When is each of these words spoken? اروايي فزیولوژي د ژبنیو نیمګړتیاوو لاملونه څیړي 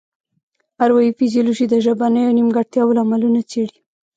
اروايي 0.83 1.11
فزیولوژي 1.17 1.65
د 1.69 1.75
ژبنیو 1.85 2.35
نیمګړتیاوو 2.37 2.95
لاملونه 2.97 3.41
څیړي 3.51 3.79